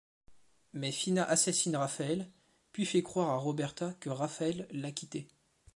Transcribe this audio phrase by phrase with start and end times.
[0.73, 2.27] Mais Fina assassine Rafael
[2.71, 5.27] puis fait croire à Roberta que Rafael l'a quittée.